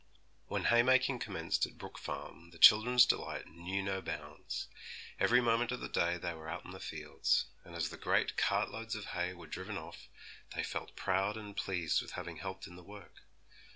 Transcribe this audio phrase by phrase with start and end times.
[0.47, 4.67] When haymaking commenced at Brook Farm the children's delight knew no bounds.
[5.19, 8.35] Every moment of the day they were out in the fields; and as the great
[8.35, 10.09] cart loads of hay were driven off,
[10.55, 13.21] they felt proud and pleased with having helped in the work.